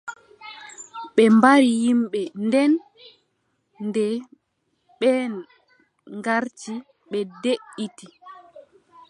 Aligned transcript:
Ɓe 1.15 1.23
mbari 1.37 1.69
yimɓe. 1.81 2.21
Nden, 2.45 2.71
nde 3.87 4.05
ɓen 4.99 5.31
garti 6.25 6.73
ɓe 7.09 7.19
deʼiti. 7.43 8.07